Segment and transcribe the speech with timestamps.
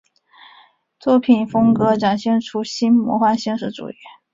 [0.99, 3.95] 作品风格展现新魔幻现实主义。